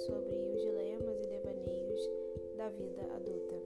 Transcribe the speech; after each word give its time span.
sobre 0.00 0.34
os 0.34 0.60
dilemas 0.60 1.20
e 1.20 1.26
devaneios 1.26 2.10
da 2.56 2.68
vida 2.70 3.02
adulta. 3.14 3.59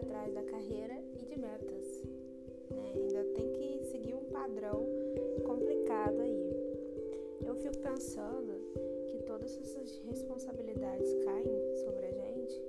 Atrás 0.00 0.32
da 0.32 0.42
carreira 0.42 0.94
e 1.14 1.24
de 1.24 1.38
metas. 1.38 2.02
Né? 2.70 2.92
Ainda 2.94 3.24
tem 3.34 3.50
que 3.52 3.84
seguir 3.84 4.14
um 4.14 4.24
padrão 4.24 4.86
complicado 5.44 6.20
aí. 6.20 6.50
Eu 7.44 7.54
fico 7.56 7.78
pensando 7.78 8.52
que 9.06 9.18
todas 9.24 9.56
essas 9.58 9.98
responsabilidades 9.98 11.14
caem 11.24 11.76
sobre 11.84 12.06
a 12.06 12.12
gente, 12.12 12.62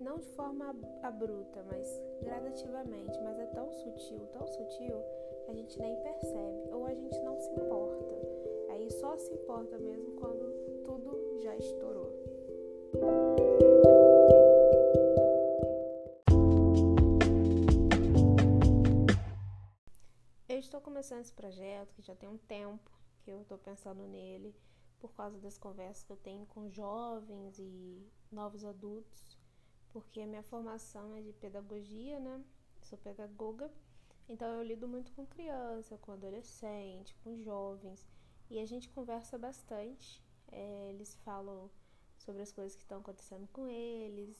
não 0.00 0.18
de 0.18 0.28
forma 0.28 0.74
abrupta, 1.02 1.62
mas 1.70 2.00
gradativamente, 2.22 3.18
mas 3.22 3.38
é 3.38 3.46
tão 3.46 3.70
sutil, 3.72 4.20
tão 4.32 4.46
sutil 4.46 4.96
que 5.44 5.50
a 5.50 5.54
gente 5.54 5.78
nem 5.80 5.96
percebe 5.96 6.70
ou 6.72 6.86
a 6.86 6.94
gente 6.94 7.18
não 7.22 7.38
se 7.38 7.50
importa. 7.50 8.14
Aí 8.70 8.90
só 8.90 9.16
se 9.16 9.32
importa 9.32 9.78
mesmo 9.78 10.12
quando 10.12 10.82
tudo 10.84 11.40
já 11.42 11.56
estourou. 11.56 12.11
Começando 20.82 21.20
esse 21.20 21.32
projeto 21.32 21.94
que 21.94 22.02
já 22.02 22.14
tem 22.14 22.28
um 22.28 22.38
tempo 22.38 22.90
que 23.22 23.30
eu 23.30 23.40
estou 23.40 23.56
pensando 23.56 24.06
nele 24.08 24.54
por 24.98 25.12
causa 25.14 25.38
das 25.38 25.56
conversas 25.56 26.04
que 26.04 26.12
eu 26.12 26.16
tenho 26.16 26.44
com 26.46 26.68
jovens 26.68 27.58
e 27.58 28.06
novos 28.30 28.64
adultos, 28.64 29.38
porque 29.90 30.20
a 30.20 30.26
minha 30.26 30.42
formação 30.42 31.16
é 31.16 31.22
de 31.22 31.32
pedagogia, 31.32 32.20
né? 32.20 32.44
sou 32.82 32.98
pedagoga, 32.98 33.70
então 34.28 34.48
eu 34.48 34.62
lido 34.62 34.88
muito 34.88 35.12
com 35.12 35.26
criança, 35.26 35.96
com 35.98 36.12
adolescente, 36.12 37.14
com 37.22 37.40
jovens 37.40 38.06
e 38.50 38.58
a 38.58 38.66
gente 38.66 38.88
conversa 38.90 39.38
bastante. 39.38 40.22
É, 40.50 40.90
eles 40.90 41.14
falam 41.24 41.70
sobre 42.18 42.42
as 42.42 42.52
coisas 42.52 42.76
que 42.76 42.82
estão 42.82 42.98
acontecendo 42.98 43.48
com 43.48 43.66
eles 43.66 44.36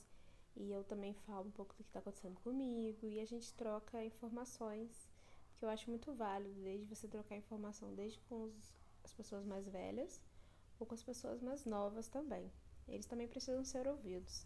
e 0.55 0.71
eu 0.71 0.83
também 0.83 1.13
falo 1.13 1.47
um 1.47 1.51
pouco 1.51 1.73
do 1.73 1.83
que 1.83 1.89
está 1.89 1.99
acontecendo 1.99 2.39
comigo 2.41 3.07
e 3.07 3.19
a 3.19 3.25
gente 3.25 3.53
troca 3.53 4.03
informações 4.03 5.12
que 5.63 5.65
eu 5.65 5.69
acho 5.69 5.89
muito 5.89 6.13
válido, 6.13 6.59
desde 6.61 6.85
você 6.85 7.07
trocar 7.07 7.37
informação 7.37 7.95
desde 7.95 8.19
com 8.23 8.43
os, 8.43 8.75
as 9.01 9.13
pessoas 9.13 9.45
mais 9.45 9.65
velhas 9.65 10.21
ou 10.77 10.85
com 10.85 10.93
as 10.93 11.01
pessoas 11.01 11.41
mais 11.41 11.63
novas 11.63 12.09
também. 12.09 12.51
Eles 12.85 13.05
também 13.05 13.29
precisam 13.29 13.63
ser 13.63 13.87
ouvidos. 13.87 14.45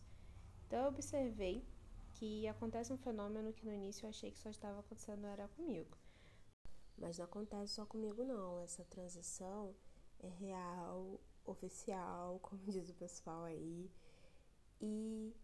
Então 0.67 0.83
eu 0.83 0.89
observei 0.89 1.67
que 2.13 2.47
acontece 2.47 2.94
um 2.94 3.00
fenômeno 3.00 3.51
que 3.51 3.66
no 3.66 3.73
início 3.73 4.06
eu 4.06 4.11
achei 4.11 4.29
que 4.29 4.38
só 4.38 4.51
estava 4.51 4.79
acontecendo 4.79 5.25
era 5.25 5.47
comigo. 5.47 5.97
Mas 6.95 7.17
não 7.17 7.25
acontece 7.25 7.73
só 7.73 7.83
comigo 7.83 8.23
não, 8.23 8.59
essa 8.59 8.85
transição 8.85 9.75
é 10.19 10.27
real, 10.27 11.19
oficial, 11.45 12.38
como 12.45 12.61
diz 12.67 12.91
o 12.91 12.94
pessoal 12.94 13.45
aí, 13.45 13.89
e 14.79 15.35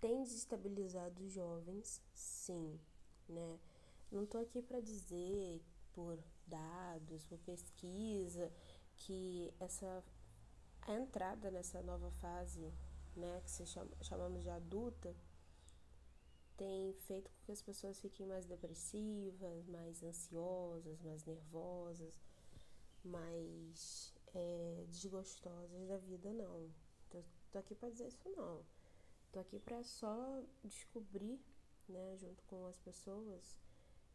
tem 0.00 0.22
desestabilizado 0.22 1.24
os 1.24 1.32
jovens, 1.32 2.00
sim, 2.14 2.78
né? 3.28 3.58
Não 4.16 4.24
tô 4.24 4.38
aqui 4.38 4.62
para 4.62 4.80
dizer 4.80 5.62
por 5.92 6.18
dados, 6.46 7.22
por 7.26 7.38
pesquisa, 7.40 8.50
que 8.96 9.52
essa 9.60 10.02
a 10.80 10.94
entrada 10.94 11.50
nessa 11.50 11.82
nova 11.82 12.10
fase, 12.12 12.72
né, 13.14 13.42
que 13.44 13.50
se 13.50 13.66
chama, 13.66 13.90
chamamos 14.00 14.42
de 14.42 14.48
adulta, 14.48 15.14
tem 16.56 16.94
feito 16.94 17.30
com 17.30 17.44
que 17.44 17.52
as 17.52 17.60
pessoas 17.60 18.00
fiquem 18.00 18.24
mais 18.24 18.46
depressivas, 18.46 19.66
mais 19.66 20.02
ansiosas, 20.02 20.98
mais 21.02 21.22
nervosas, 21.26 22.18
mais 23.04 24.14
é, 24.34 24.86
desgostosas 24.88 25.88
da 25.88 25.98
vida, 25.98 26.32
não. 26.32 26.70
Tô, 27.10 27.22
tô 27.52 27.58
aqui 27.58 27.74
para 27.74 27.90
dizer 27.90 28.08
isso 28.08 28.30
não. 28.30 28.64
Tô 29.30 29.40
aqui 29.40 29.58
para 29.58 29.84
só 29.84 30.42
descobrir, 30.64 31.38
né, 31.86 32.16
junto 32.16 32.42
com 32.44 32.66
as 32.66 32.78
pessoas, 32.78 33.65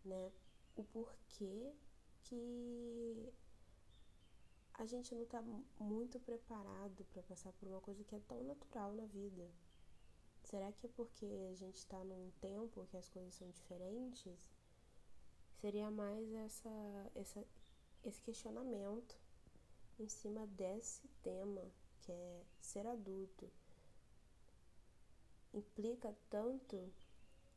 né, 0.06 0.31
o 0.75 0.84
porquê 0.84 1.73
que 2.23 3.34
a 4.73 4.85
gente 4.85 5.13
não 5.13 5.23
está 5.23 5.41
muito 5.79 6.19
preparado 6.19 7.06
para 7.12 7.22
passar 7.23 7.51
por 7.53 7.67
uma 7.67 7.81
coisa 7.81 8.03
que 8.03 8.16
é 8.16 8.19
tão 8.22 8.44
natural 8.44 8.94
na 8.94 9.06
vida. 9.06 9.47
Será 10.44 10.72
que 10.72 10.88
é 10.88 10.89
porque 10.89 11.25
a 11.51 11.56
gente 11.56 11.78
está 11.78 12.03
num 12.03 12.31
tempo 12.41 12.88
que 12.88 12.97
as 12.97 13.07
coisas 13.09 13.35
são 13.35 13.50
diferentes? 13.51 14.50
Seria 15.57 15.91
mais 15.91 16.31
essa, 16.33 17.12
essa, 17.13 17.45
esse 18.03 18.22
questionamento 18.23 19.16
em 20.00 20.07
cima 20.07 20.47
desse 20.47 21.07
tema 21.22 21.62
que 22.00 22.12
é 22.12 22.44
ser 22.59 22.88
adulto. 22.88 23.51
Implica 25.53 26.16
tanto 26.29 26.91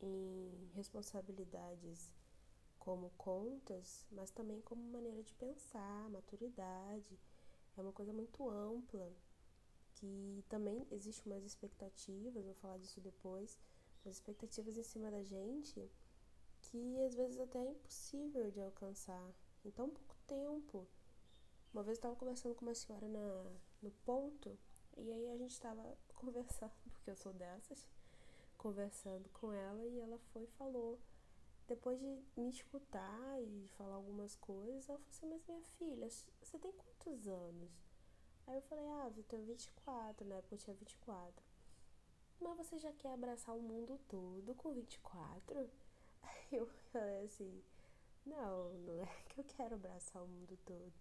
em 0.00 0.70
responsabilidades 0.74 2.12
como 2.84 3.10
contas, 3.16 4.06
mas 4.12 4.30
também 4.30 4.60
como 4.60 4.82
maneira 4.92 5.22
de 5.22 5.32
pensar, 5.34 6.08
maturidade. 6.10 7.18
É 7.76 7.80
uma 7.80 7.92
coisa 7.92 8.12
muito 8.12 8.48
ampla, 8.48 9.10
que 9.94 10.44
também 10.48 10.86
existe 10.90 11.26
umas 11.26 11.44
expectativas, 11.44 12.44
vou 12.44 12.54
falar 12.54 12.78
disso 12.78 13.00
depois, 13.00 13.58
umas 14.04 14.16
expectativas 14.16 14.76
em 14.76 14.82
cima 14.82 15.10
da 15.10 15.22
gente 15.22 15.90
que 16.60 17.00
às 17.02 17.14
vezes 17.14 17.38
até 17.40 17.58
é 17.58 17.70
impossível 17.70 18.50
de 18.50 18.60
alcançar 18.60 19.32
em 19.64 19.70
tão 19.70 19.88
pouco 19.90 20.16
tempo. 20.26 20.86
Uma 21.72 21.82
vez 21.82 21.96
eu 21.96 22.00
estava 22.00 22.16
conversando 22.16 22.54
com 22.54 22.64
uma 22.64 22.74
senhora 22.74 23.08
na, 23.08 23.52
no 23.82 23.90
ponto, 24.04 24.56
e 24.96 25.12
aí 25.12 25.28
a 25.30 25.36
gente 25.36 25.52
estava 25.52 25.82
conversando, 26.14 26.72
porque 26.92 27.10
eu 27.10 27.16
sou 27.16 27.32
dessas, 27.32 27.88
conversando 28.56 29.28
com 29.30 29.52
ela, 29.52 29.84
e 29.84 29.98
ela 30.00 30.18
foi 30.32 30.44
e 30.44 30.46
falou 30.58 30.98
depois 31.66 31.98
de 31.98 32.06
me 32.36 32.50
escutar 32.50 33.40
e 33.40 33.68
falar 33.76 33.94
algumas 33.94 34.36
coisas, 34.36 34.88
ela 34.88 34.98
falou 34.98 35.10
assim, 35.10 35.26
mas 35.26 35.46
minha 35.46 35.62
filha, 35.78 36.08
você 36.42 36.58
tem 36.58 36.72
quantos 36.72 37.26
anos? 37.26 37.70
Aí 38.46 38.56
eu 38.56 38.62
falei, 38.62 38.84
ah, 38.86 39.10
eu 39.16 39.22
tenho 39.24 39.44
24, 39.44 40.26
na 40.26 40.36
época 40.36 40.54
eu 40.54 40.58
tinha 40.58 40.76
24. 40.76 41.42
Mas 42.40 42.56
você 42.56 42.78
já 42.78 42.92
quer 42.92 43.12
abraçar 43.12 43.54
o 43.56 43.62
mundo 43.62 43.98
todo 44.08 44.54
com 44.54 44.72
24? 44.72 45.58
Aí 46.22 46.48
eu 46.52 46.66
falei 46.92 47.24
assim, 47.24 47.62
não, 48.26 48.72
não 48.74 49.02
é 49.02 49.22
que 49.28 49.40
eu 49.40 49.44
quero 49.44 49.74
abraçar 49.74 50.22
o 50.22 50.28
mundo 50.28 50.58
todo. 50.64 50.92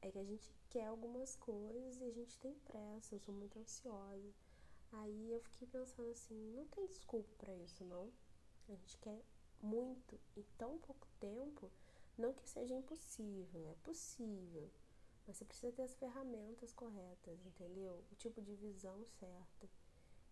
É 0.00 0.10
que 0.10 0.18
a 0.18 0.24
gente 0.24 0.52
quer 0.68 0.86
algumas 0.86 1.36
coisas 1.36 2.00
e 2.00 2.04
a 2.04 2.10
gente 2.10 2.36
tem 2.38 2.54
pressa, 2.60 3.14
eu 3.14 3.20
sou 3.20 3.34
muito 3.34 3.58
ansiosa. 3.58 4.34
Aí 4.92 5.30
eu 5.30 5.40
fiquei 5.40 5.68
pensando 5.68 6.10
assim, 6.10 6.34
não 6.52 6.66
tem 6.66 6.86
desculpa 6.86 7.28
para 7.38 7.54
isso, 7.54 7.84
não. 7.84 8.12
A 8.68 8.74
gente 8.74 8.98
quer 8.98 9.22
muito 9.62 10.18
em 10.36 10.42
tão 10.58 10.78
pouco 10.78 11.06
tempo, 11.20 11.70
não 12.18 12.34
que 12.34 12.48
seja 12.48 12.74
impossível, 12.74 13.68
é 13.70 13.74
possível, 13.82 14.70
mas 15.26 15.36
você 15.36 15.44
precisa 15.44 15.72
ter 15.72 15.82
as 15.82 15.94
ferramentas 15.94 16.72
corretas, 16.72 17.46
entendeu? 17.46 18.04
O 18.10 18.14
tipo 18.16 18.42
de 18.42 18.54
visão 18.56 19.04
certa. 19.04 19.68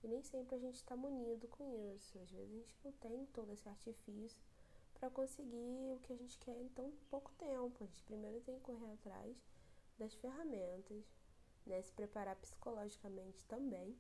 E 0.03 0.09
nem 0.09 0.23
sempre 0.23 0.57
a 0.57 0.59
gente 0.59 0.77
está 0.77 0.97
munido 0.97 1.47
com 1.49 1.71
isso. 1.95 2.19
Às 2.19 2.31
vezes 2.31 2.53
a 2.53 2.57
gente 2.57 2.77
não 2.85 2.93
tem 2.93 3.27
todo 3.27 3.53
esse 3.53 3.69
artifício 3.69 4.43
para 4.95 5.11
conseguir 5.11 5.93
o 5.95 6.01
que 6.03 6.13
a 6.13 6.17
gente 6.17 6.39
quer 6.39 6.57
em 6.57 6.69
tão 6.71 6.91
pouco 7.11 7.31
tempo. 7.35 7.85
A 7.85 7.87
gente 7.87 8.03
primeiro 8.03 8.41
tem 8.41 8.57
que 8.57 8.63
correr 8.63 8.93
atrás 8.93 9.37
das 9.99 10.15
ferramentas, 10.15 11.05
né? 11.67 11.83
se 11.83 11.93
preparar 11.93 12.37
psicologicamente 12.37 13.45
também 13.45 13.97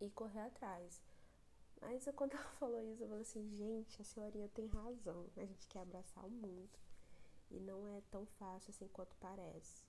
e 0.00 0.08
correr 0.10 0.40
atrás. 0.40 1.02
Mas 1.84 2.08
quando 2.16 2.32
ela 2.32 2.42
falou 2.58 2.80
isso, 2.80 3.02
eu 3.02 3.08
falei 3.08 3.22
assim, 3.22 3.48
gente, 3.50 4.00
a 4.00 4.04
senhorinha 4.04 4.48
tem 4.48 4.66
razão. 4.66 5.26
A 5.36 5.44
gente 5.44 5.68
quer 5.68 5.80
abraçar 5.80 6.24
o 6.24 6.30
mundo. 6.30 6.78
E 7.50 7.60
não 7.60 7.86
é 7.86 8.00
tão 8.10 8.24
fácil 8.26 8.70
assim 8.70 8.88
quanto 8.88 9.14
parece. 9.16 9.86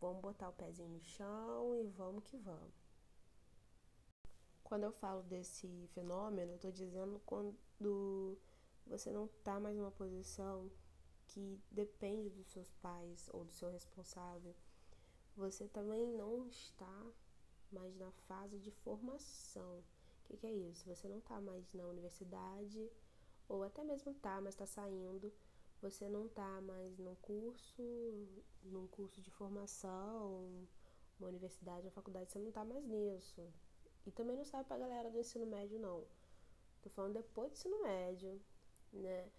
Vamos 0.00 0.20
botar 0.20 0.50
o 0.50 0.52
pezinho 0.52 0.88
no 0.88 1.00
chão 1.00 1.74
e 1.76 1.86
vamos 1.88 2.24
que 2.24 2.36
vamos. 2.36 2.74
Quando 4.62 4.84
eu 4.84 4.92
falo 4.92 5.22
desse 5.22 5.88
fenômeno, 5.94 6.52
eu 6.52 6.58
tô 6.58 6.70
dizendo 6.70 7.20
quando 7.26 8.38
você 8.86 9.10
não 9.10 9.26
tá 9.42 9.58
mais 9.58 9.76
numa 9.76 9.90
posição 9.90 10.70
que 11.26 11.60
depende 11.70 12.30
dos 12.30 12.46
seus 12.48 12.72
pais 12.74 13.28
ou 13.32 13.44
do 13.44 13.52
seu 13.52 13.70
responsável. 13.70 14.54
Você 15.36 15.66
também 15.68 16.06
não 16.06 16.46
está 16.46 17.06
mais 17.72 17.96
na 17.96 18.10
fase 18.28 18.58
de 18.58 18.70
formação 18.70 19.82
que, 20.30 20.36
que 20.36 20.46
é 20.46 20.52
isso? 20.52 20.86
Você 20.86 21.08
não 21.08 21.18
está 21.18 21.40
mais 21.40 21.72
na 21.72 21.84
universidade, 21.86 22.90
ou 23.48 23.64
até 23.64 23.82
mesmo 23.82 24.14
tá, 24.14 24.40
mas 24.40 24.54
está 24.54 24.66
saindo. 24.66 25.32
Você 25.82 26.08
não 26.08 26.26
está 26.26 26.60
mais 26.60 26.98
num 26.98 27.14
curso, 27.16 27.82
num 28.62 28.86
curso 28.88 29.20
de 29.20 29.30
formação, 29.30 30.68
uma 31.18 31.28
universidade, 31.28 31.86
uma 31.86 31.92
faculdade, 31.92 32.30
você 32.30 32.38
não 32.38 32.52
tá 32.52 32.64
mais 32.64 32.84
nisso. 32.86 33.42
E 34.06 34.10
também 34.12 34.36
não 34.36 34.44
serve 34.44 34.66
pra 34.66 34.78
galera 34.78 35.10
do 35.10 35.18
ensino 35.18 35.46
médio, 35.46 35.78
não. 35.78 36.06
Tô 36.82 36.90
falando 36.90 37.14
depois 37.14 37.50
do 37.50 37.54
ensino 37.54 37.82
médio, 37.82 38.40
né? 38.92 39.30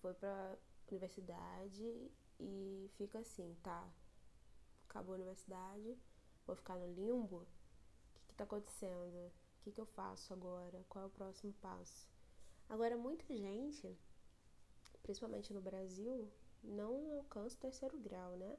Foi 0.00 0.12
pra 0.14 0.56
universidade 0.90 2.10
e 2.38 2.90
fica 2.96 3.20
assim, 3.20 3.56
tá? 3.62 3.88
Acabou 4.88 5.14
a 5.14 5.16
universidade, 5.16 5.96
vou 6.46 6.56
ficar 6.56 6.76
no 6.76 6.92
limbo. 6.92 7.38
O 7.38 7.46
que, 8.14 8.26
que 8.28 8.34
tá 8.34 8.44
acontecendo? 8.44 9.32
Que, 9.66 9.72
que 9.72 9.80
eu 9.80 9.86
faço 9.86 10.32
agora? 10.32 10.86
Qual 10.88 11.02
é 11.02 11.08
o 11.08 11.10
próximo 11.10 11.52
passo? 11.54 12.08
Agora, 12.68 12.96
muita 12.96 13.34
gente, 13.34 13.98
principalmente 15.02 15.52
no 15.52 15.60
Brasil, 15.60 16.30
não 16.62 17.16
alcança 17.16 17.56
o 17.56 17.58
terceiro 17.58 17.98
grau, 17.98 18.36
né? 18.36 18.56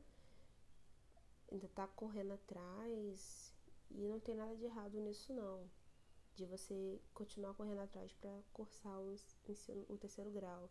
Ainda 1.50 1.70
tá 1.70 1.88
correndo 1.88 2.34
atrás 2.34 3.56
e 3.90 4.06
não 4.06 4.20
tem 4.20 4.36
nada 4.36 4.54
de 4.58 4.66
errado 4.66 5.00
nisso, 5.00 5.34
não. 5.34 5.72
De 6.36 6.46
você 6.46 7.02
continuar 7.14 7.54
correndo 7.54 7.80
atrás 7.80 8.12
para 8.12 8.44
cursar 8.52 9.00
o, 9.00 9.14
ensino, 9.48 9.86
o 9.88 9.98
terceiro 9.98 10.30
grau. 10.30 10.70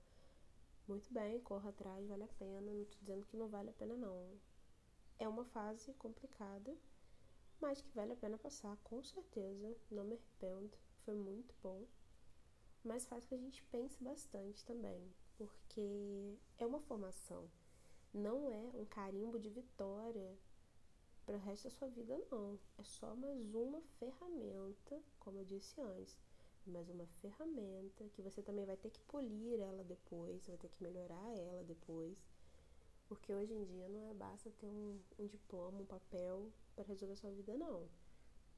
Muito 0.87 1.11
bem, 1.15 1.41
corra 1.41 1.71
atrás, 1.71 2.07
vale 2.07 2.25
a 2.25 2.29
pena. 2.39 2.75
Não 2.75 2.85
tô 2.85 2.99
dizendo 3.01 3.25
que 3.25 3.39
não 3.39 3.49
vale 3.49 3.71
a 3.71 3.73
pena, 3.73 3.97
não. 3.97 4.39
É 5.19 5.27
uma 5.27 5.47
fase 5.47 5.95
complicada, 5.95 6.77
mas 7.61 7.81
que 7.81 7.95
vale 7.95 8.13
a 8.13 8.17
pena 8.17 8.39
passar, 8.39 8.77
com 8.85 9.03
certeza. 9.03 9.77
Não 9.91 10.05
me 10.05 10.15
arrependo, 10.15 10.77
foi 11.05 11.15
muito 11.15 11.55
bom. 11.63 11.87
Mas 12.85 13.07
faz 13.07 13.25
que 13.25 13.35
a 13.35 13.39
gente 13.39 13.63
pense 13.65 14.03
bastante 14.03 14.65
também, 14.65 15.13
porque 15.37 16.39
é 16.57 16.65
uma 16.67 16.81
formação, 16.81 17.51
não 18.15 18.49
é 18.49 18.71
um 18.75 18.85
carimbo 18.85 19.39
de 19.39 19.51
vitória 19.51 20.39
para 21.25 21.37
o 21.37 21.41
resto 21.41 21.65
da 21.65 21.71
sua 21.71 21.89
vida, 21.89 22.17
não. 22.31 22.59
É 22.79 22.85
só 22.85 23.15
mais 23.17 23.53
uma 23.53 23.83
ferramenta, 23.99 25.03
como 25.19 25.39
eu 25.39 25.45
disse 25.45 25.81
antes, 25.81 26.17
mais 26.65 26.89
uma 26.89 27.07
ferramenta 27.07 28.09
que 28.11 28.23
você 28.23 28.43
também 28.43 28.65
vai 28.65 28.77
ter 28.77 28.91
que 28.91 29.01
polir 29.03 29.61
ela 29.61 29.83
depois, 29.83 30.47
vai 30.47 30.57
ter 30.57 30.69
que 30.69 30.83
melhorar 30.83 31.37
ela 31.37 31.65
depois. 31.65 32.17
Porque 33.09 33.33
hoje 33.33 33.53
em 33.55 33.65
dia 33.65 33.89
não 33.89 34.03
é 34.11 34.15
basta 34.15 34.51
ter 34.51 34.69
um, 34.69 35.01
um 35.19 35.27
diploma, 35.27 35.81
um 35.81 35.87
papel 35.87 36.51
para 36.75 36.85
resolver 36.85 37.17
sua 37.17 37.31
vida, 37.31 37.57
não. 37.57 37.89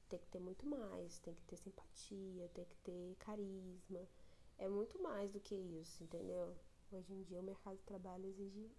Tem 0.09 0.19
que 0.19 0.29
ter 0.29 0.41
muito 0.41 0.67
mais, 0.67 1.19
tem 1.19 1.35
que 1.35 1.45
ter 1.45 1.57
simpatia, 1.57 2.49
tem 2.55 2.65
que 2.65 2.77
ter 2.77 3.17
carisma. 3.19 4.09
É 4.57 4.67
muito 4.69 5.01
mais 5.03 5.31
do 5.31 5.41
que 5.41 5.55
isso, 5.55 6.03
entendeu? 6.03 6.57
Hoje 6.91 7.13
em 7.13 7.23
dia 7.23 7.41
o 7.41 7.45
mercado 7.45 7.77
de 7.77 7.85
trabalho 7.85 8.27
exige. 8.27 8.71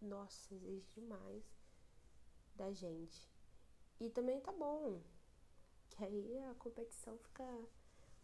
Nossa, 0.00 0.54
exige 0.54 0.88
demais 0.94 1.44
da 2.56 2.72
gente. 2.72 3.30
E 4.00 4.10
também 4.10 4.40
tá 4.40 4.50
bom, 4.50 5.00
que 5.90 6.02
aí 6.02 6.38
a 6.44 6.54
competição 6.54 7.16
fica 7.18 7.44
um 7.44 7.68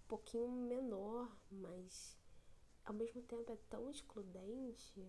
pouquinho 0.08 0.50
menor, 0.50 1.30
mas 1.50 2.18
ao 2.84 2.94
mesmo 2.94 3.22
tempo 3.22 3.52
é 3.52 3.56
tão 3.68 3.90
excludente 3.90 5.06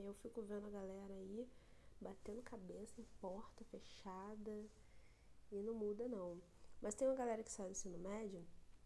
que 0.00 0.06
eu 0.06 0.14
fico 0.14 0.42
vendo 0.42 0.66
a 0.66 0.70
galera 0.70 1.14
aí 1.14 1.48
batendo 2.00 2.42
cabeça 2.42 3.00
em 3.00 3.04
porta 3.20 3.64
fechada 3.64 4.64
e 5.50 5.62
não 5.62 5.74
muda 5.74 6.08
não. 6.08 6.40
Mas 6.80 6.94
tem 6.94 7.08
uma 7.08 7.16
galera 7.16 7.42
que 7.42 7.50
sai 7.50 7.66
do 7.66 7.72
ensino 7.72 7.98
médio 7.98 8.44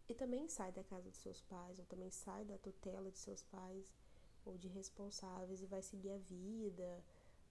e 0.08 0.14
também 0.14 0.48
sai 0.48 0.72
da 0.72 0.84
casa 0.84 1.10
dos 1.10 1.18
seus 1.18 1.40
pais, 1.42 1.78
ou 1.78 1.84
também 1.86 2.10
sai 2.10 2.44
da 2.44 2.58
tutela 2.58 3.10
de 3.10 3.18
seus 3.18 3.42
pais 3.42 3.92
ou 4.44 4.56
de 4.56 4.68
responsáveis 4.68 5.60
e 5.62 5.66
vai 5.66 5.82
seguir 5.82 6.10
a 6.10 6.18
vida, 6.18 7.04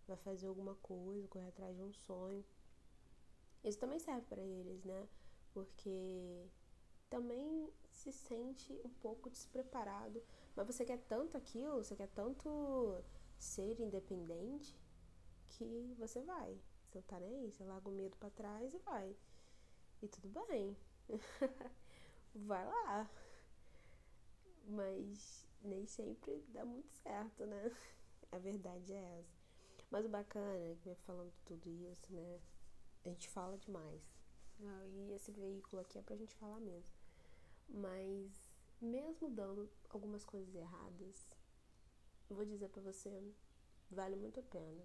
vai 0.08 0.18
fazer 0.18 0.48
alguma 0.48 0.76
coisa, 0.76 1.28
correr 1.28 1.48
atrás 1.48 1.76
de 1.76 1.84
um 1.84 1.94
sonho. 1.94 2.44
Isso 3.64 3.78
também 3.78 4.00
serve 4.00 4.26
para 4.28 4.42
eles, 4.42 4.84
né? 4.86 5.08
Porque 5.54 6.48
também 7.10 7.70
se 7.92 8.12
sente 8.14 8.80
um 8.86 8.90
pouco 8.90 9.30
despreparado, 9.30 10.24
mas 10.56 10.66
você 10.66 10.86
quer 10.86 11.00
tanto 11.10 11.36
aquilo, 11.38 11.84
você 11.84 11.96
quer 11.96 12.08
tanto 12.10 13.04
ser 13.40 13.80
independente 13.80 14.78
que 15.48 15.96
você 15.98 16.22
vai. 16.22 16.60
Você 16.90 17.00
não 17.00 17.04
tá 17.04 17.20
nem 17.20 17.36
aí, 17.36 17.52
você 17.52 17.64
larga 17.64 17.90
o 17.90 17.92
medo 17.92 18.18
para 18.18 18.30
trás 18.32 18.74
e 18.74 18.78
vai. 18.80 19.16
E 20.02 20.08
tudo 20.08 20.46
bem. 20.48 20.76
vai 22.36 22.66
lá. 22.66 23.10
Mas 24.66 25.48
nem 25.64 25.86
sempre 25.86 26.44
dá 26.50 26.66
muito 26.66 26.92
certo, 26.94 27.46
né? 27.46 27.72
A 28.32 28.38
verdade 28.38 28.94
é 28.94 29.20
essa. 29.20 29.40
Mas 29.90 30.06
o 30.06 30.10
bacana 30.10 30.54
é 30.54 30.76
que 30.82 30.94
falando 30.96 31.34
tudo 31.46 31.70
isso, 31.70 32.14
né? 32.14 32.40
A 33.04 33.10
gente 33.10 33.28
fala 33.30 33.58
demais. 33.58 34.02
Ah, 34.62 34.86
e 34.86 35.14
esse 35.14 35.32
veículo 35.32 35.82
aqui 35.82 35.98
é 35.98 36.02
pra 36.02 36.16
gente 36.16 36.36
falar 36.36 36.60
mesmo. 36.60 36.94
Mas 37.68 38.52
mesmo 38.82 39.30
dando 39.30 39.70
algumas 39.90 40.24
coisas 40.24 40.54
erradas, 40.54 41.28
vou 42.36 42.46
dizer 42.46 42.70
para 42.70 42.82
você, 42.82 43.34
vale 43.90 44.16
muito 44.16 44.40
a 44.40 44.44
pena. 44.44 44.84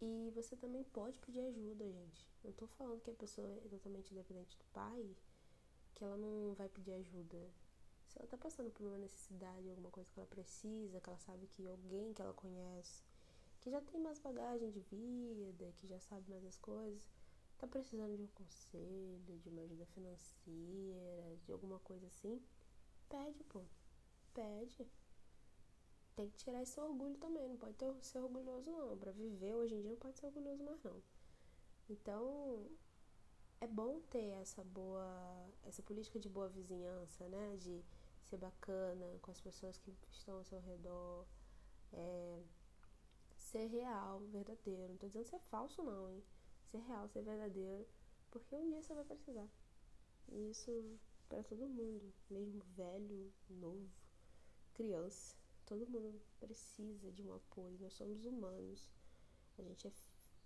E 0.00 0.30
você 0.34 0.54
também 0.56 0.84
pode 0.84 1.18
pedir 1.18 1.40
ajuda, 1.40 1.90
gente. 1.90 2.28
Não 2.44 2.52
tô 2.52 2.66
falando 2.66 3.00
que 3.00 3.10
a 3.10 3.14
pessoa 3.14 3.48
é 3.64 3.68
totalmente 3.68 4.12
independente 4.12 4.56
do 4.58 4.64
pai, 4.66 5.16
que 5.94 6.04
ela 6.04 6.16
não 6.16 6.54
vai 6.54 6.68
pedir 6.68 6.92
ajuda. 6.92 7.50
Se 8.06 8.18
ela 8.18 8.28
tá 8.28 8.36
passando 8.36 8.70
por 8.70 8.86
uma 8.86 8.98
necessidade, 8.98 9.68
alguma 9.68 9.90
coisa 9.90 10.10
que 10.10 10.18
ela 10.18 10.28
precisa, 10.28 11.00
que 11.00 11.08
ela 11.08 11.18
sabe 11.18 11.46
que 11.46 11.66
alguém 11.66 12.12
que 12.12 12.20
ela 12.20 12.34
conhece 12.34 13.02
que 13.66 13.70
já 13.72 13.80
tem 13.80 14.00
mais 14.00 14.20
bagagem 14.20 14.70
de 14.70 14.78
vida, 14.78 15.72
que 15.78 15.88
já 15.88 15.98
sabe 15.98 16.30
mais 16.30 16.44
as 16.44 16.56
coisas, 16.56 17.10
tá 17.58 17.66
precisando 17.66 18.16
de 18.16 18.22
um 18.22 18.28
conselho, 18.28 19.38
de 19.42 19.48
uma 19.48 19.62
ajuda 19.62 19.84
financeira, 19.86 21.36
de 21.44 21.50
alguma 21.50 21.80
coisa 21.80 22.06
assim, 22.06 22.40
pede, 23.08 23.42
pô. 23.42 23.64
Pede. 24.32 24.86
Tem 26.16 26.30
que 26.30 26.36
tirar 26.38 26.62
esse 26.62 26.80
orgulho 26.80 27.16
também, 27.18 27.46
não 27.46 27.58
pode 27.58 27.74
ter, 27.74 27.92
ser 28.02 28.18
orgulhoso 28.20 28.70
não. 28.70 28.96
Pra 28.96 29.12
viver 29.12 29.54
hoje 29.54 29.74
em 29.74 29.82
dia 29.82 29.90
não 29.90 29.98
pode 29.98 30.18
ser 30.18 30.26
orgulhoso 30.26 30.64
mais 30.64 30.82
não. 30.82 31.02
Então, 31.90 32.66
é 33.60 33.66
bom 33.66 34.00
ter 34.10 34.30
essa 34.40 34.64
boa, 34.64 35.50
essa 35.62 35.82
política 35.82 36.18
de 36.18 36.28
boa 36.28 36.48
vizinhança, 36.48 37.28
né? 37.28 37.56
De 37.58 37.84
ser 38.24 38.38
bacana 38.38 39.18
com 39.20 39.30
as 39.30 39.40
pessoas 39.40 39.76
que 39.76 39.94
estão 40.10 40.38
ao 40.38 40.44
seu 40.44 40.58
redor. 40.60 41.26
É, 41.92 42.42
ser 43.36 43.66
real, 43.66 44.20
verdadeiro. 44.20 44.88
Não 44.88 44.96
tô 44.96 45.06
dizendo 45.06 45.26
ser 45.26 45.40
falso, 45.50 45.82
não, 45.82 46.10
hein? 46.10 46.24
Ser 46.70 46.78
real, 46.78 47.08
ser 47.08 47.22
verdadeiro. 47.22 47.86
Porque 48.30 48.56
um 48.56 48.68
dia 48.70 48.82
você 48.82 48.94
vai 48.94 49.04
precisar. 49.04 49.48
E 50.28 50.50
isso 50.50 50.98
para 51.28 51.42
todo 51.42 51.68
mundo, 51.68 52.12
mesmo 52.30 52.62
velho, 52.74 53.32
novo, 53.50 53.88
criança. 54.74 55.36
Todo 55.66 55.86
mundo 55.90 56.20
precisa 56.38 57.10
de 57.10 57.22
um 57.22 57.34
apoio. 57.34 57.76
Nós 57.80 57.92
somos 57.94 58.24
humanos. 58.24 58.88
A 59.58 59.62
gente 59.62 59.88
é, 59.88 59.92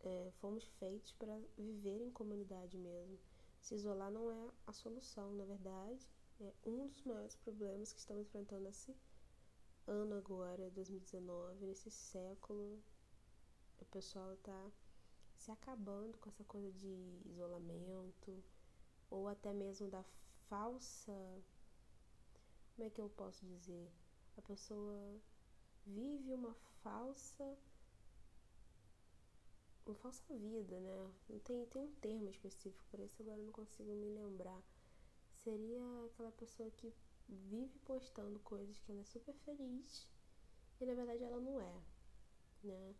é, 0.00 0.30
fomos 0.40 0.66
feitos 0.78 1.12
para 1.12 1.38
viver 1.56 2.00
em 2.00 2.10
comunidade 2.10 2.78
mesmo. 2.78 3.18
Se 3.60 3.74
isolar 3.74 4.10
não 4.10 4.30
é 4.30 4.50
a 4.66 4.72
solução, 4.72 5.34
na 5.34 5.44
verdade, 5.44 6.08
é 6.40 6.52
um 6.64 6.86
dos 6.88 7.02
maiores 7.02 7.36
problemas 7.36 7.92
que 7.92 8.00
estamos 8.00 8.22
enfrentando 8.22 8.66
esse 8.66 8.96
ano 9.86 10.14
agora, 10.14 10.70
2019, 10.70 11.66
nesse 11.66 11.90
século, 11.90 12.82
o 13.78 13.84
pessoal 13.86 14.34
tá 14.38 14.72
se 15.36 15.50
acabando 15.50 16.16
com 16.18 16.30
essa 16.30 16.44
coisa 16.44 16.70
de 16.72 17.20
isolamento 17.26 18.42
ou 19.10 19.28
até 19.28 19.52
mesmo 19.52 19.88
da 19.88 20.02
falsa. 20.48 21.12
Como 22.74 22.86
é 22.86 22.90
que 22.90 23.00
eu 23.00 23.10
posso 23.10 23.44
dizer? 23.44 23.90
A 24.36 24.42
pessoa 24.42 25.20
vive 25.86 26.32
uma 26.32 26.54
falsa 26.82 27.56
uma 29.86 29.94
falsa 29.96 30.22
vida, 30.36 30.78
né? 30.80 31.12
Tem, 31.44 31.66
tem 31.66 31.82
um 31.82 31.92
termo 31.96 32.30
específico 32.30 32.84
para 32.90 33.02
isso, 33.02 33.20
agora 33.22 33.38
eu 33.38 33.44
não 33.44 33.52
consigo 33.52 33.92
me 33.92 34.08
lembrar. 34.08 34.62
Seria 35.32 35.82
aquela 36.06 36.30
pessoa 36.32 36.70
que 36.70 36.94
vive 37.28 37.78
postando 37.80 38.38
coisas 38.40 38.78
que 38.80 38.92
ela 38.92 39.00
é 39.00 39.04
super 39.04 39.34
feliz 39.34 40.08
e 40.80 40.86
na 40.86 40.94
verdade 40.94 41.22
ela 41.22 41.40
não 41.40 41.60
é, 41.60 41.82
né? 42.62 42.94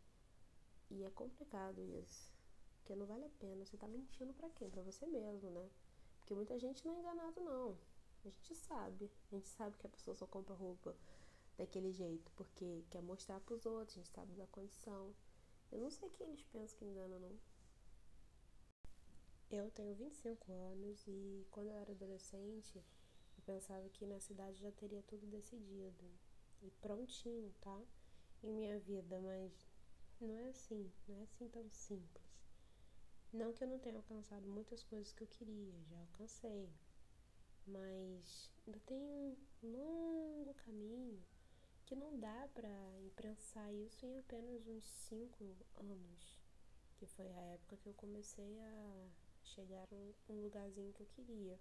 E 0.90 1.04
é 1.04 1.10
complicado 1.10 1.80
isso. 2.02 2.32
Porque 2.78 2.96
não 2.96 3.06
vale 3.06 3.24
a 3.24 3.30
pena. 3.38 3.64
Você 3.64 3.76
tá 3.76 3.86
mentindo 3.86 4.34
para 4.34 4.50
quem? 4.50 4.68
Para 4.68 4.82
você 4.82 5.06
mesmo, 5.06 5.50
né? 5.50 5.70
Porque 6.18 6.34
muita 6.34 6.58
gente 6.58 6.84
não 6.84 6.94
é 6.94 6.98
enganado, 6.98 7.40
não. 7.40 7.78
A 8.24 8.28
gente 8.28 8.54
sabe. 8.54 9.10
A 9.30 9.34
gente 9.36 9.48
sabe 9.48 9.76
que 9.78 9.86
a 9.86 9.90
pessoa 9.90 10.16
só 10.16 10.26
compra 10.26 10.54
roupa 10.54 10.96
daquele 11.60 11.92
jeito 11.92 12.32
porque 12.32 12.84
quer 12.90 13.02
mostrar 13.02 13.38
pros 13.40 13.66
outros. 13.66 13.98
A 13.98 14.00
gente 14.00 14.10
sabe 14.10 14.34
da 14.34 14.46
condição. 14.46 15.14
Eu 15.70 15.78
não 15.78 15.90
sei 15.90 16.08
quem 16.08 16.26
eles 16.26 16.42
pensam 16.44 16.78
que 16.78 16.84
engana, 16.86 17.18
não. 17.18 17.38
Eu 19.50 19.70
tenho 19.70 19.94
25 19.94 20.52
anos 20.52 21.06
e 21.06 21.46
quando 21.50 21.68
eu 21.68 21.76
era 21.76 21.92
adolescente, 21.92 22.76
eu 22.76 23.42
pensava 23.44 23.88
que 23.90 24.06
na 24.06 24.18
cidade 24.20 24.60
já 24.60 24.72
teria 24.72 25.02
tudo 25.02 25.26
decidido 25.26 26.10
e 26.62 26.70
prontinho, 26.80 27.52
tá? 27.60 27.82
Em 28.42 28.52
minha 28.52 28.78
vida, 28.78 29.20
mas 29.20 29.52
não 30.20 30.38
é 30.38 30.48
assim, 30.48 30.90
não 31.06 31.16
é 31.16 31.22
assim 31.24 31.48
tão 31.48 31.68
simples. 31.70 32.24
Não 33.32 33.52
que 33.52 33.62
eu 33.62 33.68
não 33.68 33.78
tenha 33.78 33.98
alcançado 33.98 34.46
muitas 34.46 34.82
coisas 34.84 35.12
que 35.12 35.24
eu 35.24 35.28
queria, 35.28 35.74
já 35.84 35.98
alcancei. 35.98 36.70
Mas 37.66 38.50
ainda 38.66 38.80
tem 38.86 38.98
um 38.98 39.36
longo 39.62 40.54
caminho 40.54 41.22
que 41.90 41.96
não 41.96 42.16
dá 42.20 42.48
para 42.54 42.70
imprensar 43.00 43.68
isso 43.72 44.06
em 44.06 44.16
apenas 44.20 44.64
uns 44.68 44.84
cinco 45.08 45.56
anos, 45.74 46.40
que 46.96 47.04
foi 47.04 47.26
a 47.26 47.40
época 47.54 47.76
que 47.78 47.88
eu 47.88 47.94
comecei 47.94 48.60
a 48.60 49.08
chegar 49.42 49.88
a 49.90 50.32
um 50.32 50.40
lugarzinho 50.40 50.92
que 50.92 51.00
eu 51.00 51.08
queria. 51.08 51.58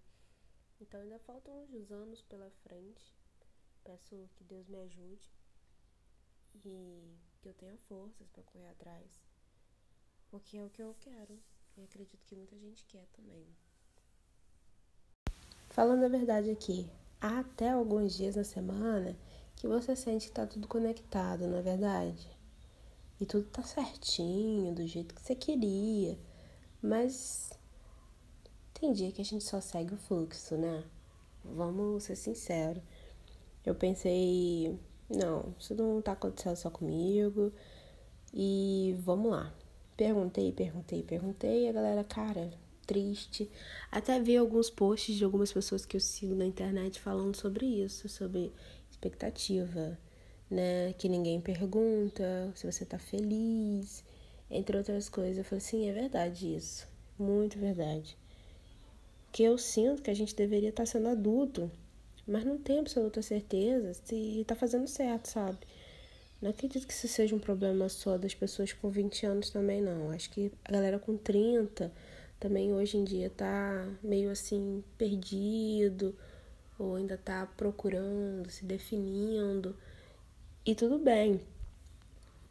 Então 0.80 1.02
ainda 1.02 1.18
faltam 1.18 1.66
uns 1.74 1.92
anos 1.92 2.22
pela 2.22 2.48
frente. 2.62 3.12
Peço 3.84 4.30
que 4.36 4.44
Deus 4.44 4.68
me 4.68 4.78
ajude 4.78 5.34
e 6.54 7.18
que 7.42 7.50
eu 7.50 7.54
tenha 7.56 7.76
forças 7.88 8.28
para 8.28 8.44
correr 8.44 8.68
atrás, 8.68 9.24
porque 10.30 10.58
é 10.58 10.64
o 10.64 10.70
que 10.70 10.84
eu 10.84 10.96
quero 11.00 11.40
e 11.76 11.82
acredito 11.82 12.28
que 12.28 12.36
muita 12.36 12.56
gente 12.56 12.86
quer 12.86 13.08
também. 13.14 13.48
Falando 15.70 16.04
a 16.04 16.08
verdade 16.08 16.52
aqui, 16.52 16.88
há 17.20 17.40
até 17.40 17.72
alguns 17.72 18.16
dias 18.16 18.36
na 18.36 18.44
semana 18.44 19.18
que 19.60 19.68
você 19.68 19.94
sente 19.94 20.28
que 20.28 20.32
está 20.32 20.48
tudo 20.48 20.70
conectado, 20.70 21.46
não 21.46 21.58
é 21.58 21.62
verdade? 21.62 22.30
E 23.20 23.26
tudo 23.26 23.46
tá 23.50 23.62
certinho, 23.62 24.74
do 24.74 24.88
jeito 24.88 25.14
que 25.14 25.22
você 25.22 25.36
queria. 25.36 26.18
Mas 26.82 27.52
tem 28.74 28.94
dia 28.94 29.12
que 29.12 29.22
a 29.22 29.26
gente 29.26 29.44
só 29.44 29.60
segue 29.60 29.94
o 29.94 29.98
fluxo, 29.98 30.56
né? 30.56 30.86
Vamos 31.44 32.04
ser 32.04 32.16
sinceros. 32.16 32.82
Eu 33.66 33.76
pensei, 33.76 34.80
não, 35.10 35.54
isso 35.60 35.76
não 35.76 36.02
tá 36.02 36.14
acontecendo 36.14 36.56
só 36.56 36.70
comigo. 36.70 37.52
E 38.34 38.96
vamos 39.00 39.30
lá. 39.30 39.54
Perguntei, 39.98 40.54
perguntei, 40.54 41.04
perguntei. 41.04 41.68
A 41.68 41.74
galera, 41.74 42.04
cara, 42.06 42.50
triste. 42.88 43.52
Até 43.92 44.22
vi 44.22 44.38
alguns 44.38 44.70
posts 44.70 45.18
de 45.18 45.26
algumas 45.26 45.52
pessoas 45.52 45.86
que 45.86 45.98
eu 45.98 46.02
sigo 46.02 46.34
na 46.34 46.46
internet 46.46 47.02
falando 47.02 47.36
sobre 47.36 47.66
isso, 47.66 48.08
sobre 48.08 48.54
expectativa, 49.00 49.98
né? 50.50 50.94
Que 50.98 51.08
ninguém 51.10 51.40
pergunta 51.40 52.52
se 52.56 52.66
você 52.70 52.86
tá 52.86 53.00
feliz, 53.00 54.04
entre 54.52 54.78
outras 54.78 55.10
coisas. 55.10 55.38
Eu 55.38 55.44
falei 55.44 55.60
assim, 55.64 55.90
é 55.90 55.94
verdade 55.94 56.56
isso. 56.56 56.88
Muito 57.18 57.58
verdade. 57.58 58.18
Que 59.32 59.44
eu 59.44 59.58
sinto 59.58 60.02
que 60.02 60.12
a 60.12 60.14
gente 60.14 60.36
deveria 60.36 60.70
estar 60.70 60.84
tá 60.84 60.88
sendo 60.88 61.10
adulto 61.10 61.72
mas 62.30 62.46
não 62.46 62.58
tenho 62.58 62.82
absoluta 62.82 63.22
certeza 63.24 63.94
se 64.06 64.44
tá 64.46 64.56
fazendo 64.56 64.88
certo, 64.88 65.28
sabe? 65.28 65.58
Não 66.40 66.52
acredito 66.52 66.86
que 66.86 66.94
isso 66.94 67.08
seja 67.08 67.36
um 67.36 67.40
problema 67.40 67.90
só 67.90 68.18
das 68.18 68.36
pessoas 68.36 68.72
com 68.72 68.90
20 68.90 69.26
anos 69.26 69.50
também, 69.50 69.82
não. 69.82 70.12
Acho 70.12 70.30
que 70.30 70.52
a 70.64 70.72
galera 70.72 71.00
com 71.00 71.18
30 71.18 71.92
também 72.40 72.72
hoje 72.72 72.98
em 72.98 73.04
dia 73.04 73.30
tá 73.30 73.86
meio 74.04 74.30
assim 74.30 74.84
perdido 74.98 76.16
ou 76.80 76.96
ainda 76.96 77.18
tá 77.18 77.46
procurando, 77.46 78.50
se 78.50 78.66
definindo. 78.66 79.76
E 80.66 80.74
tudo 80.74 80.98
bem, 80.98 81.42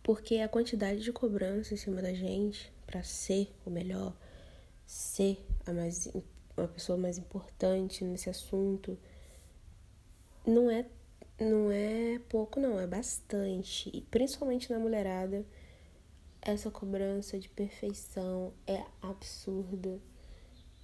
porque 0.02 0.37
a 0.37 0.49
quantidade 0.49 1.02
de 1.02 1.12
cobrança 1.12 1.75
em 1.75 1.76
cima 1.76 2.02
da 2.02 2.12
gente 2.12 2.73
para 2.87 3.02
ser 3.02 3.52
o 3.66 3.70
melhor, 3.70 4.14
ser 4.87 5.44
a 5.66 5.73
mais 5.73 6.08
uma 6.56 6.68
pessoa 6.68 6.99
mais 6.99 7.18
importante 7.18 8.04
nesse 8.04 8.28
assunto, 8.28 8.99
não 10.47 10.70
é 10.70 10.87
não 11.38 11.70
é 11.70 12.18
pouco 12.28 12.58
não, 12.58 12.80
é 12.80 12.87
bastante. 12.87 13.90
E 13.94 14.00
principalmente 14.00 14.70
na 14.70 14.78
mulherada, 14.78 15.47
essa 16.42 16.70
cobrança 16.70 17.38
de 17.38 17.49
perfeição 17.49 18.52
é 18.66 18.82
absurda. 19.00 20.00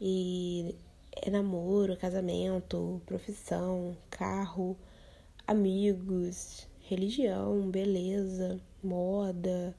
E 0.01 0.77
é 1.23 1.31
namoro, 1.31 1.97
casamento, 1.97 3.01
profissão, 3.07 3.97
carro, 4.11 4.77
amigos, 5.47 6.69
religião, 6.81 7.71
beleza, 7.71 8.61
moda, 8.83 9.75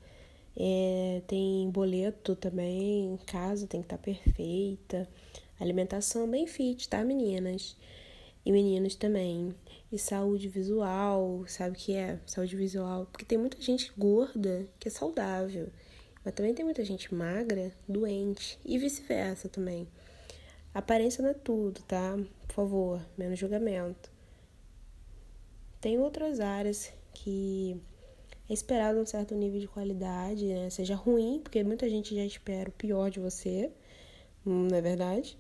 é, 0.57 1.21
tem 1.27 1.69
boleto 1.69 2.35
também, 2.35 3.19
casa 3.25 3.67
tem 3.67 3.81
que 3.81 3.85
estar 3.85 3.97
tá 3.97 4.03
perfeita, 4.03 5.07
alimentação 5.59 6.29
bem 6.29 6.47
fit, 6.47 6.87
tá, 6.87 7.03
meninas? 7.03 7.77
E 8.45 8.51
meninos 8.51 8.95
também 8.95 9.55
e 9.91 9.97
saúde 9.97 10.47
visual, 10.47 11.45
sabe 11.47 11.75
o 11.75 11.79
que 11.79 11.93
é 11.93 12.19
saúde 12.25 12.55
visual? 12.55 13.07
Porque 13.11 13.25
tem 13.25 13.37
muita 13.37 13.61
gente 13.61 13.91
gorda 13.97 14.67
que 14.79 14.87
é 14.87 14.91
saudável, 14.91 15.69
mas 16.23 16.33
também 16.33 16.53
tem 16.53 16.65
muita 16.65 16.83
gente 16.83 17.13
magra, 17.13 17.71
doente 17.87 18.59
e 18.63 18.77
vice-versa 18.77 19.49
também. 19.49 19.87
Aparência 20.75 21.23
não 21.23 21.29
é 21.29 21.33
tudo, 21.33 21.81
tá? 21.83 22.19
Por 22.49 22.53
favor, 22.53 23.01
menos 23.17 23.39
julgamento. 23.39 24.11
Tem 25.79 25.97
outras 25.97 26.41
áreas 26.41 26.91
que 27.13 27.81
é 28.49 28.53
esperado 28.53 28.99
um 28.99 29.05
certo 29.05 29.33
nível 29.33 29.61
de 29.61 29.69
qualidade, 29.69 30.45
né? 30.45 30.69
Seja 30.69 30.93
ruim, 30.93 31.39
porque 31.41 31.63
muita 31.63 31.89
gente 31.89 32.13
já 32.13 32.25
espera 32.25 32.67
o 32.67 32.73
pior 32.73 33.09
de 33.09 33.21
você, 33.21 33.71
não 34.45 34.75
é 34.75 34.81
verdade? 34.81 35.39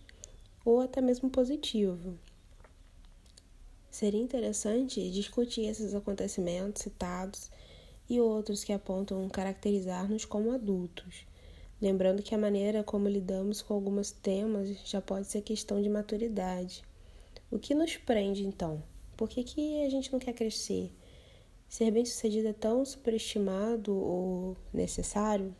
Ou 0.63 0.79
até 0.79 1.01
mesmo 1.01 1.29
positivo. 1.29 2.17
Seria 3.91 4.21
interessante 4.21 5.11
discutir 5.11 5.65
esses 5.65 5.93
acontecimentos 5.93 6.81
citados 6.81 7.51
e 8.09 8.21
outros 8.21 8.63
que 8.63 8.71
apontam 8.71 9.27
caracterizar-nos 9.27 10.23
como 10.23 10.53
adultos, 10.53 11.27
lembrando 11.81 12.23
que 12.23 12.33
a 12.33 12.37
maneira 12.37 12.83
como 12.83 13.07
lidamos 13.07 13.61
com 13.61 13.73
alguns 13.73 14.11
temas 14.11 14.69
já 14.85 15.01
pode 15.01 15.27
ser 15.27 15.41
questão 15.41 15.81
de 15.81 15.89
maturidade. 15.89 16.83
O 17.51 17.59
que 17.59 17.75
nos 17.75 17.97
prende 17.97 18.45
então? 18.45 18.83
Por 19.15 19.29
que, 19.29 19.43
que 19.43 19.83
a 19.85 19.89
gente 19.89 20.11
não 20.11 20.19
quer 20.19 20.33
crescer? 20.33 20.91
Ser 21.67 21.91
bem-sucedido 21.91 22.47
é 22.47 22.53
tão 22.53 22.85
superestimado 22.85 23.95
ou 23.95 24.57
necessário? 24.73 25.55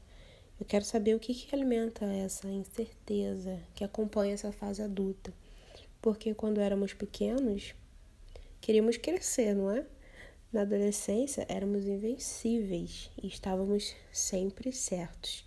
Eu 0.60 0.66
quero 0.66 0.86
saber 0.86 1.16
o 1.16 1.20
que, 1.20 1.34
que 1.34 1.54
alimenta 1.54 2.06
essa 2.06 2.48
incerteza 2.48 3.60
que 3.74 3.84
acompanha 3.84 4.34
essa 4.34 4.52
fase 4.52 4.82
adulta. 4.82 5.34
Porque 6.02 6.34
quando 6.34 6.62
éramos 6.62 6.94
pequenos, 6.94 7.76
Queríamos 8.66 8.98
crescer, 8.98 9.54
não 9.54 9.70
é? 9.70 9.86
Na 10.52 10.62
adolescência 10.62 11.46
éramos 11.48 11.86
invencíveis 11.86 13.12
e 13.22 13.28
estávamos 13.28 13.96
sempre 14.12 14.72
certos. 14.72 15.45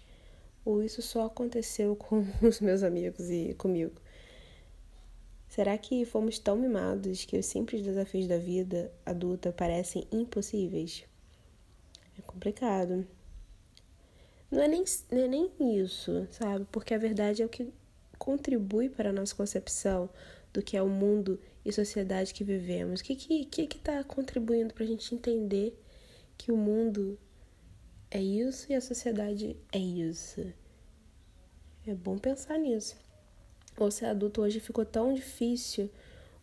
Ou 0.68 0.82
isso 0.82 1.00
só 1.00 1.25
aconteceu 1.25 1.96
com 1.96 2.26
os 2.46 2.60
meus 2.60 2.82
amigos 2.82 3.30
e 3.30 3.54
comigo? 3.54 3.94
Será 5.48 5.78
que 5.78 6.04
fomos 6.04 6.38
tão 6.38 6.56
mimados 6.56 7.25
que 7.25 7.38
os 7.38 7.46
simples 7.46 7.80
desafios 7.80 8.26
da 8.26 8.37
vida 8.37 8.92
adulta 9.06 9.50
parecem 9.50 10.06
impossíveis? 10.12 11.04
É 12.18 12.20
complicado. 12.20 13.06
Não 14.50 14.60
é 14.60 14.68
nem, 14.68 14.84
não 15.10 15.25
é 15.25 15.26
nem 15.26 15.50
isso, 15.80 16.28
sabe? 16.30 16.66
Porque 16.70 16.92
a 16.92 16.98
verdade 16.98 17.42
é 17.42 17.46
o 17.46 17.48
que 17.48 17.72
contribui 18.18 18.90
para 18.90 19.08
a 19.08 19.12
nossa 19.12 19.34
concepção 19.34 20.10
do 20.52 20.60
que 20.60 20.76
é 20.76 20.82
o 20.82 20.88
mundo 20.88 21.40
e 21.64 21.72
sociedade 21.72 22.34
que 22.34 22.44
vivemos? 22.44 23.00
O 23.00 23.04
que 23.04 23.16
que 23.16 23.66
que 23.66 23.78
está 23.78 24.04
contribuindo 24.04 24.75
para 24.75 24.84
a 24.84 24.87
gente 24.87 25.14
entender 25.14 25.75
que 26.37 26.52
o 26.52 26.58
mundo 26.58 27.18
é 28.11 28.21
isso 28.21 28.71
e 28.71 28.75
a 28.75 28.81
sociedade 28.81 29.57
é 29.73 29.79
isso? 29.79 30.41
É 31.87 31.95
bom 31.95 32.19
pensar 32.19 32.59
nisso. 32.59 32.97
Ou 33.77 33.91
ser 33.91 34.07
adulto 34.07 34.41
hoje 34.41 34.61
ficou 34.61 34.85
tão 34.85 35.12
difícil 35.12 35.91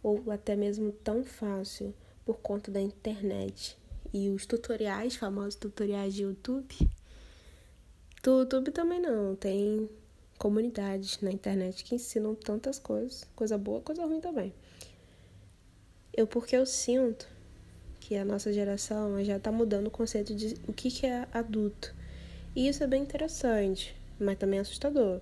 ou 0.01 0.31
até 0.31 0.55
mesmo 0.55 0.91
tão 0.91 1.23
fácil 1.23 1.93
por 2.23 2.37
conta 2.37 2.71
da 2.71 2.79
internet 2.79 3.77
e 4.13 4.29
os 4.29 4.45
tutoriais, 4.45 5.15
famosos 5.15 5.55
tutoriais 5.55 6.13
de 6.13 6.23
YouTube. 6.23 6.75
Do 8.23 8.39
YouTube 8.39 8.71
também 8.71 9.01
não, 9.01 9.35
tem 9.35 9.89
comunidades 10.37 11.19
na 11.21 11.31
internet 11.31 11.83
que 11.83 11.95
ensinam 11.95 12.35
tantas 12.35 12.79
coisas, 12.79 13.25
coisa 13.35 13.57
boa, 13.57 13.81
coisa 13.81 14.05
ruim 14.05 14.21
também. 14.21 14.53
Eu 16.13 16.25
porque 16.27 16.55
eu 16.55 16.65
sinto 16.65 17.27
que 18.07 18.15
a 18.15 18.23
nossa 18.23 18.53
geração 18.53 19.23
já 19.23 19.37
está 19.37 19.51
mudando 19.51 19.87
o 19.87 19.91
conceito 19.91 20.35
de 20.35 20.53
o 20.67 20.73
que, 20.73 20.91
que 20.91 21.07
é 21.07 21.27
adulto. 21.33 21.91
E 22.55 22.67
isso 22.67 22.83
é 22.83 22.87
bem 22.87 23.01
interessante, 23.01 23.95
mas 24.19 24.37
também 24.37 24.59
é 24.59 24.61
assustador, 24.61 25.19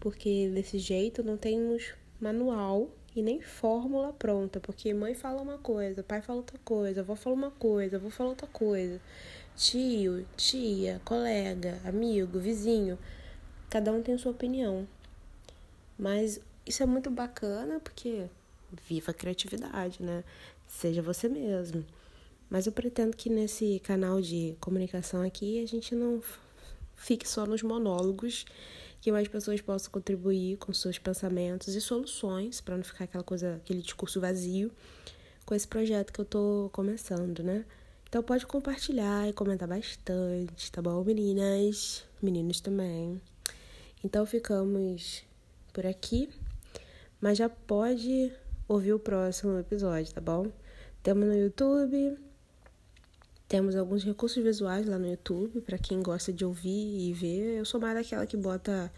porque 0.00 0.50
desse 0.52 0.76
jeito 0.76 1.22
não 1.22 1.36
temos 1.36 1.94
manual 2.20 2.90
e 3.14 3.22
nem 3.22 3.40
fórmula 3.40 4.12
pronta, 4.12 4.58
porque 4.58 4.92
mãe 4.92 5.14
fala 5.14 5.40
uma 5.40 5.56
coisa, 5.58 6.02
pai 6.02 6.20
fala 6.20 6.38
outra 6.38 6.58
coisa, 6.64 7.02
avó 7.02 7.14
fala 7.14 7.36
uma 7.36 7.50
coisa, 7.52 7.96
avô 7.96 8.10
fala 8.10 8.30
outra 8.30 8.48
coisa, 8.48 9.00
tio, 9.54 10.26
tia, 10.36 11.00
colega, 11.04 11.78
amigo, 11.84 12.40
vizinho, 12.40 12.98
cada 13.70 13.92
um 13.92 14.02
tem 14.02 14.18
sua 14.18 14.32
opinião. 14.32 14.84
Mas 15.96 16.40
isso 16.66 16.82
é 16.82 16.86
muito 16.86 17.08
bacana 17.08 17.78
porque 17.78 18.26
viva 18.88 19.12
a 19.12 19.14
criatividade, 19.14 20.02
né? 20.02 20.24
Seja 20.66 21.00
você 21.00 21.28
mesmo. 21.28 21.84
Mas 22.48 22.66
eu 22.66 22.72
pretendo 22.72 23.16
que 23.16 23.28
nesse 23.28 23.80
canal 23.80 24.20
de 24.20 24.56
comunicação 24.60 25.22
aqui 25.22 25.62
a 25.62 25.66
gente 25.66 25.94
não 25.94 26.22
fique 26.94 27.28
só 27.28 27.44
nos 27.44 27.62
monólogos, 27.62 28.44
que 29.00 29.12
mais 29.12 29.28
pessoas 29.28 29.60
possam 29.60 29.90
contribuir 29.90 30.56
com 30.56 30.72
seus 30.72 30.98
pensamentos 30.98 31.74
e 31.74 31.80
soluções, 31.80 32.60
para 32.60 32.76
não 32.76 32.84
ficar 32.84 33.04
aquela 33.04 33.24
coisa, 33.24 33.56
aquele 33.56 33.82
discurso 33.82 34.20
vazio, 34.20 34.70
com 35.44 35.54
esse 35.54 35.66
projeto 35.66 36.12
que 36.12 36.20
eu 36.20 36.24
tô 36.24 36.70
começando, 36.72 37.42
né? 37.42 37.64
Então 38.08 38.22
pode 38.22 38.46
compartilhar 38.46 39.28
e 39.28 39.32
comentar 39.32 39.68
bastante, 39.68 40.72
tá 40.72 40.80
bom, 40.80 41.04
meninas? 41.04 42.04
Meninos 42.22 42.60
também. 42.60 43.20
Então 44.02 44.24
ficamos 44.24 45.24
por 45.72 45.84
aqui, 45.84 46.28
mas 47.20 47.38
já 47.38 47.48
pode 47.48 48.32
ouvir 48.68 48.92
o 48.92 48.98
próximo 48.98 49.58
episódio, 49.58 50.12
tá 50.12 50.20
bom? 50.20 50.50
Temos 51.02 51.26
no 51.26 51.34
YouTube, 51.34 52.16
temos 53.48 53.76
alguns 53.76 54.02
recursos 54.02 54.42
visuais 54.42 54.86
lá 54.86 54.98
no 54.98 55.08
YouTube 55.08 55.60
para 55.60 55.78
quem 55.78 56.02
gosta 56.02 56.32
de 56.32 56.44
ouvir 56.44 57.08
e 57.08 57.12
ver. 57.12 57.58
Eu 57.58 57.64
sou 57.64 57.80
mais 57.80 57.94
daquela 57.94 58.26
que 58.26 58.36
bota 58.36 58.92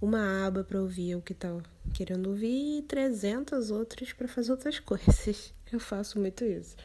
uma 0.00 0.46
aba 0.46 0.62
para 0.62 0.80
ouvir 0.80 1.14
o 1.16 1.22
que 1.22 1.34
tá 1.34 1.56
querendo 1.94 2.28
ouvir 2.28 2.78
e 2.78 2.82
300 2.82 3.70
outros 3.70 4.12
para 4.12 4.28
fazer 4.28 4.52
outras 4.52 4.78
coisas. 4.80 5.54
Eu 5.72 5.80
faço 5.80 6.18
muito 6.18 6.44
isso. 6.44 6.76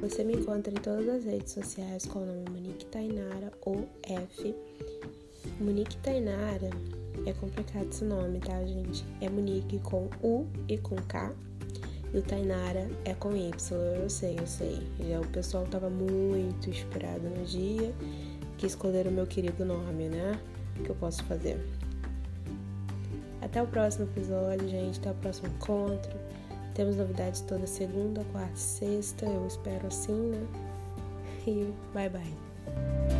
Você 0.00 0.24
me 0.24 0.34
encontra 0.34 0.72
em 0.72 0.76
todas 0.76 1.08
as 1.08 1.24
redes 1.24 1.52
sociais 1.52 2.06
com 2.06 2.20
o 2.20 2.26
nome 2.26 2.50
Monique 2.50 2.86
Tainara 2.86 3.52
ou 3.60 3.88
F 4.02 4.54
Monique 5.60 5.96
Tainara 5.98 6.70
é 7.26 7.32
complicado 7.32 7.88
esse 7.90 8.04
nome, 8.04 8.38
tá, 8.38 8.64
gente? 8.64 9.04
É 9.20 9.28
Monique 9.28 9.78
com 9.80 10.08
U 10.22 10.46
e 10.68 10.78
com 10.78 10.96
K. 10.96 11.32
E 12.12 12.18
o 12.18 12.22
Tainara 12.22 12.88
é 13.04 13.12
com 13.12 13.36
Y, 13.36 13.76
eu 14.02 14.08
sei, 14.08 14.38
eu 14.38 14.46
sei. 14.46 14.80
Já 15.08 15.20
o 15.20 15.26
pessoal 15.26 15.64
tava 15.66 15.90
muito 15.90 16.70
inspirado 16.70 17.28
no 17.28 17.44
dia 17.44 17.92
que 18.56 18.66
escolheram 18.66 19.10
o 19.10 19.14
meu 19.14 19.26
querido 19.26 19.64
nome, 19.64 20.08
né? 20.08 20.40
O 20.78 20.82
que 20.84 20.90
eu 20.90 20.96
posso 20.96 21.22
fazer? 21.24 21.58
Até 23.42 23.62
o 23.62 23.66
próximo 23.66 24.04
episódio, 24.04 24.68
gente. 24.68 24.98
Até 25.00 25.10
o 25.10 25.14
próximo 25.14 25.48
encontro. 25.48 26.12
Temos 26.74 26.96
novidades 26.96 27.40
toda 27.40 27.66
segunda, 27.66 28.24
quarta 28.32 28.54
e 28.54 28.58
sexta. 28.58 29.26
Eu 29.26 29.46
espero 29.46 29.86
assim, 29.86 30.12
né? 30.12 30.46
E 31.46 31.72
bye 31.94 32.10
bye. 32.10 33.17